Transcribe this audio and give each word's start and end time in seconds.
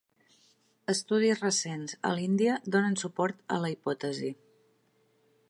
Estudis 0.93 1.43
recents 1.43 1.93
a 2.11 2.15
l'Índia 2.21 2.57
donen 2.77 2.99
suport 3.03 3.45
a 3.59 3.61
la 3.67 3.73
hipòtesi. 3.77 4.35